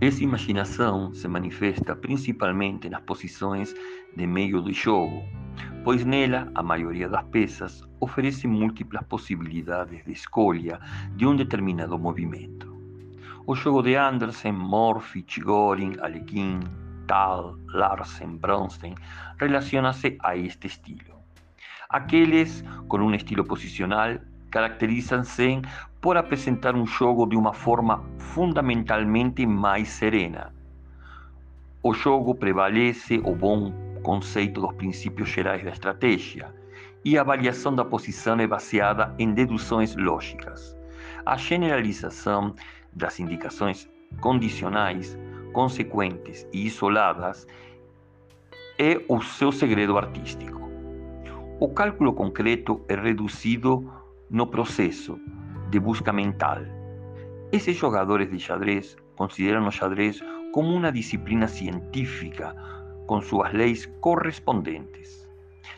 Essa 0.00 0.22
imaginação 0.22 1.12
se 1.12 1.26
manifesta 1.26 1.96
principalmente 1.96 2.88
nas 2.88 3.02
posições 3.02 3.74
de 4.16 4.28
meio 4.28 4.62
do 4.62 4.72
jogo, 4.72 5.24
pois 5.82 6.04
nela 6.04 6.48
a 6.54 6.62
maioria 6.62 7.08
das 7.08 7.24
peças 7.24 7.82
oferece 7.98 8.46
múltiplas 8.46 9.02
possibilidades 9.06 10.04
de 10.04 10.12
escolha 10.12 10.78
de 11.16 11.26
um 11.26 11.34
determinado 11.34 11.98
movimento. 11.98 12.72
O 13.44 13.56
jogo 13.56 13.82
de 13.82 13.96
Andersen, 13.96 14.52
Morphy, 14.52 15.24
Chigorin, 15.26 15.96
Alekhine, 16.00 16.64
Tal, 17.08 17.58
Larsen, 17.66 18.36
Bronstein 18.36 18.94
relaciona-se 19.36 20.16
a 20.22 20.36
este 20.36 20.68
estilo. 20.68 21.18
Aqueles 21.88 22.62
com 22.86 22.98
um 22.98 23.14
estilo 23.14 23.42
posicional 23.42 24.16
caracterizam-se 24.52 25.60
por 26.00 26.16
apresentar 26.16 26.76
um 26.76 26.86
jogo 26.86 27.26
de 27.26 27.36
uma 27.36 27.52
forma 27.52 28.04
fundamentalmente 28.18 29.44
mais 29.46 29.88
serena. 29.88 30.54
O 31.82 31.92
jogo 31.92 32.34
prevalece 32.34 33.18
o 33.24 33.34
bom 33.34 33.72
conceito 34.02 34.60
dos 34.60 34.72
princípios 34.74 35.28
gerais 35.28 35.62
da 35.64 35.70
estratégia 35.70 36.54
e 37.04 37.18
a 37.18 37.20
avaliação 37.20 37.74
da 37.74 37.84
posição 37.84 38.38
é 38.38 38.46
baseada 38.46 39.14
em 39.18 39.32
deduções 39.32 39.96
lógicas. 39.96 40.76
A 41.26 41.36
generalização 41.36 42.54
das 42.92 43.18
indicações 43.18 43.88
condicionais, 44.20 45.18
consequentes 45.52 46.46
e 46.52 46.66
isoladas 46.66 47.46
é 48.78 49.02
o 49.08 49.20
seu 49.20 49.50
segredo 49.50 49.98
artístico. 49.98 50.70
O 51.60 51.68
cálculo 51.68 52.12
concreto 52.12 52.80
é 52.88 52.94
reduzido 52.94 53.92
no 54.30 54.46
processo 54.46 55.18
de 55.70 55.78
busca 55.78 56.12
mental. 56.12 56.58
Esses 57.52 57.76
jogadores 57.76 58.30
de 58.30 58.38
xadrez 58.38 58.96
consideram 59.16 59.66
o 59.66 59.70
xadrez 59.70 60.20
como 60.52 60.74
uma 60.74 60.92
disciplina 60.92 61.46
científica 61.46 62.54
com 63.06 63.20
suas 63.20 63.52
leis 63.52 63.86
correspondentes. 64.00 65.28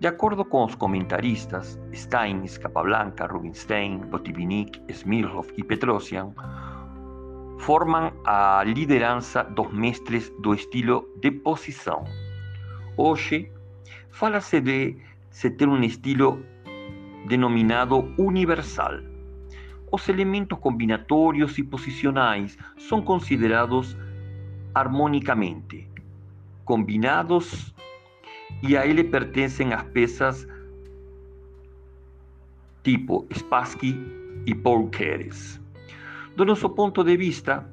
De 0.00 0.08
acordo 0.08 0.44
com 0.44 0.64
os 0.64 0.74
comentaristas 0.74 1.78
Steins, 1.94 2.58
Capablanca, 2.58 3.26
Rubinstein, 3.26 3.98
Botvinnik, 3.98 4.80
Smirnov 4.88 5.48
e 5.56 5.62
Petrosian, 5.62 6.34
formam 7.58 8.12
a 8.24 8.64
liderança 8.64 9.44
dos 9.44 9.72
mestres 9.72 10.32
do 10.40 10.54
estilo 10.54 11.08
de 11.20 11.30
posição. 11.30 12.04
Hoje, 12.96 13.52
fala-se 14.10 14.60
de 14.60 14.96
se 15.30 15.50
ter 15.50 15.68
um 15.68 15.80
estilo 15.82 16.44
denominado 17.28 18.12
universal. 18.18 19.11
Os 19.92 20.08
elementos 20.08 20.58
combinatórios 20.58 21.58
e 21.58 21.62
posicionais 21.62 22.56
são 22.78 23.02
considerados 23.02 23.94
harmonicamente 24.74 25.86
combinados 26.64 27.74
e 28.62 28.74
a 28.74 28.86
ele 28.86 29.04
pertencem 29.04 29.74
as 29.74 29.82
peças 29.82 30.48
tipo 32.82 33.26
Spassky 33.30 34.00
e 34.46 34.54
Paul 34.54 34.88
Keres. 34.88 35.60
Do 36.36 36.46
nosso 36.46 36.70
ponto 36.70 37.04
de 37.04 37.14
vista, 37.14 37.70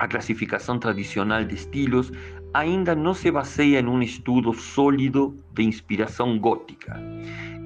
a 0.00 0.08
classificação 0.08 0.80
tradicional 0.80 1.44
de 1.44 1.54
estilos 1.54 2.10
ainda 2.52 2.94
não 2.94 3.14
se 3.14 3.30
baseia 3.30 3.80
em 3.80 3.86
um 3.86 4.02
estudo 4.02 4.52
sólido 4.52 5.36
de 5.52 5.62
inspiração 5.62 6.38
gótica. 6.38 7.00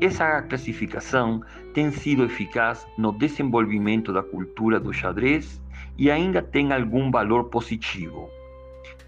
Essa 0.01 0.43
classificação 0.43 1.41
tem 1.73 1.91
sido 1.91 2.25
eficaz 2.25 2.87
no 2.99 3.13
desenvolvimento 3.13 4.13
da 4.13 4.23
cultura 4.23 4.79
do 4.79 4.93
xadrez 4.93 5.61
e 5.97 6.11
ainda 6.11 6.43
tem 6.43 6.73
algum 6.73 7.11
valor 7.11 7.45
positivo. 7.45 8.29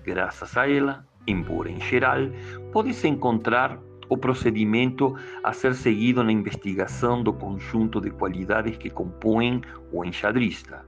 Graças 0.05 0.57
a 0.57 0.69
ela, 0.69 1.05
embora 1.27 1.71
em 1.71 1.81
geral, 1.81 2.21
pode-se 2.73 3.09
encontrar 3.09 3.79
o 4.09 4.17
procedimento 4.17 5.17
a 5.43 5.53
ser 5.53 5.75
seguido 5.75 6.23
na 6.23 6.31
investigação 6.31 7.23
do 7.23 7.33
conjunto 7.33 8.01
de 8.01 8.11
qualidades 8.11 8.77
que 8.77 8.89
compõem 8.89 9.61
o 9.93 10.05
enxadrista 10.05 10.85